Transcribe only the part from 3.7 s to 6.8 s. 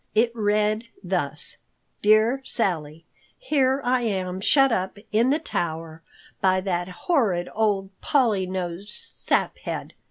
I am shut up in the tower by